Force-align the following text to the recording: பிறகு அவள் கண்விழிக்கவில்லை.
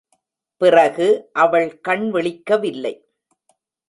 பிறகு 0.61 1.29
அவள் 1.33 1.79
கண்விழிக்கவில்லை. 1.87 2.93